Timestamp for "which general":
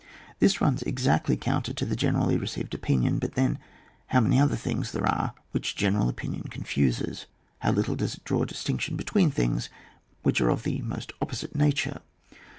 5.51-6.09